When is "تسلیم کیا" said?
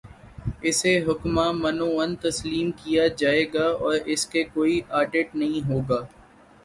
2.23-3.05